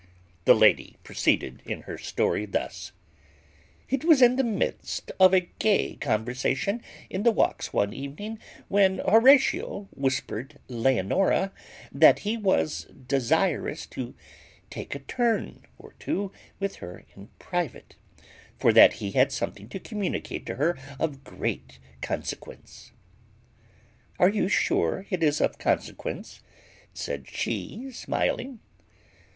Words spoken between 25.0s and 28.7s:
it is of consequence?" said she, smiling.